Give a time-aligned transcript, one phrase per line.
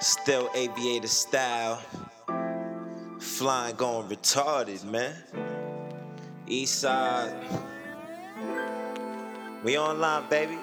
[0.00, 1.82] Still aviator style.
[3.18, 5.12] Flying going retarded, man.
[6.46, 7.34] East side.
[9.64, 10.56] We online, baby.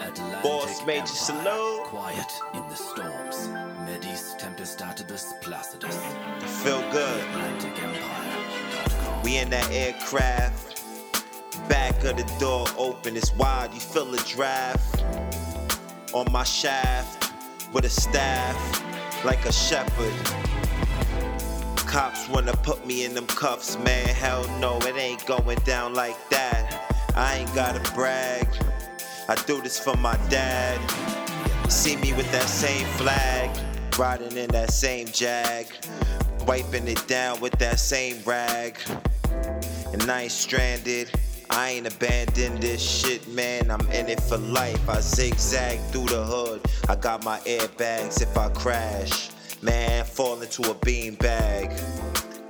[0.00, 1.84] Atlantic Boss Major Empire, salute.
[1.84, 3.36] Quiet in the storms.
[3.86, 5.96] Medis Tempestatus Placidus.
[6.64, 7.24] Feel good.
[9.22, 10.82] We in that aircraft.
[11.68, 13.72] Back of the door open, it's wide.
[13.72, 15.04] You feel the draft.
[16.12, 17.23] On my shaft
[17.74, 20.12] with a staff, like a shepherd.
[21.76, 24.06] Cops wanna put me in them cuffs, man.
[24.06, 26.94] Hell no, it ain't going down like that.
[27.16, 28.46] I ain't gotta brag.
[29.28, 30.78] I do this for my dad.
[31.68, 33.50] See me with that same flag,
[33.98, 35.66] riding in that same jag,
[36.46, 38.78] wiping it down with that same rag.
[39.92, 41.10] And I ain't stranded.
[41.50, 43.70] I ain't abandoned this shit, man.
[43.70, 44.88] I'm in it for life.
[44.88, 46.60] I zigzag through the hood.
[46.88, 49.30] I got my airbags if I crash.
[49.62, 51.70] Man, fall into a bean bag.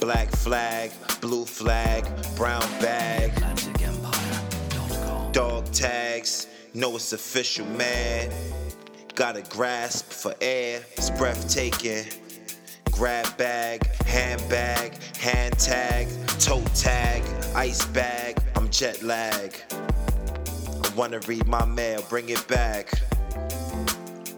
[0.00, 2.04] Black flag, blue flag,
[2.36, 3.32] brown bag.
[5.32, 8.30] Dog tags, know it's official, man.
[9.14, 12.04] Got a grasp for air, it's breathtaking.
[12.90, 16.08] Grab bag, handbag, hand tag,
[16.38, 17.22] toe tag,
[17.54, 18.38] ice bag.
[18.76, 19.58] Jet lag.
[19.70, 22.90] I wanna read my mail, bring it back.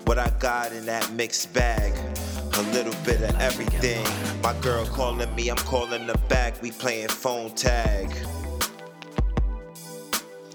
[0.05, 1.93] What I got in that mixed bag,
[2.53, 4.07] a little bit of everything.
[4.41, 6.63] My girl calling me, I'm calling her back.
[6.63, 8.15] We playing phone tag.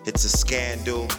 [0.05, 1.09] It's a scandal.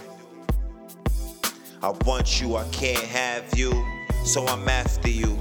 [1.83, 3.85] I want you, I can't have you,
[4.23, 5.37] so I'm after you.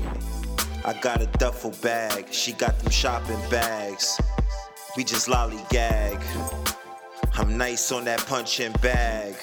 [0.84, 4.20] I got a duffel bag, she got them shopping bags.
[4.94, 6.20] We just lollygag.
[7.36, 9.34] I'm nice on that punching bag.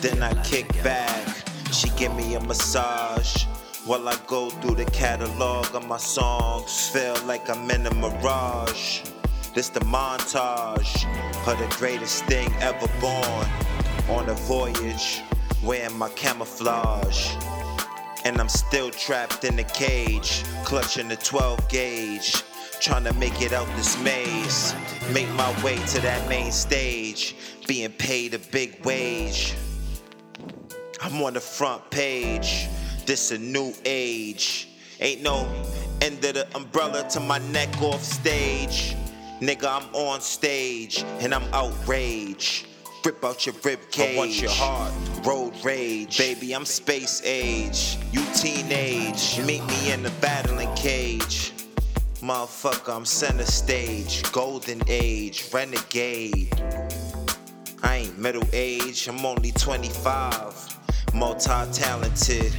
[0.00, 1.28] Then I kick back.
[1.70, 3.44] She give me a massage
[3.84, 6.88] while I go through the catalog of my songs.
[6.88, 9.02] Feel like I'm in a mirage.
[9.54, 11.04] This the montage
[11.46, 13.46] of the greatest thing ever born.
[14.08, 15.20] On a voyage,
[15.62, 17.34] wearing my camouflage.
[18.24, 22.42] And I'm still trapped in the cage, clutching the 12 gauge.
[22.80, 24.74] Trying to make it out this maze.
[25.12, 27.34] Make my way to that main stage,
[27.66, 29.56] being paid a big wage.
[31.00, 32.68] I'm on the front page.
[33.06, 34.68] This a new age.
[35.00, 35.48] Ain't no
[36.00, 38.94] end of the umbrella to my neck off stage.
[39.40, 42.68] Nigga, I'm on stage and I'm outraged.
[43.04, 44.14] Rip out your rib cage.
[44.14, 44.92] I want your heart.
[45.26, 46.18] Road rage.
[46.18, 47.98] Baby, I'm space age.
[48.12, 49.40] You teenage.
[49.40, 51.52] Meet me in the battling cage.
[52.20, 54.30] Motherfucker, I'm center stage.
[54.30, 55.48] Golden age.
[55.54, 56.52] Renegade.
[57.82, 59.08] I ain't middle age.
[59.08, 61.14] I'm only 25.
[61.14, 62.52] Multi talented.